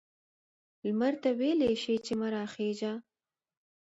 لمر 0.85 1.13
ته 1.23 1.29
ویلای 1.39 1.75
شي 1.83 1.95
چې 2.05 2.13
مه 2.19 2.27
را 2.35 2.45
خیژه؟ 2.53 2.93